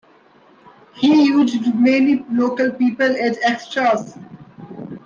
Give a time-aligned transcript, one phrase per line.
[0.95, 4.17] He used many local people as extras.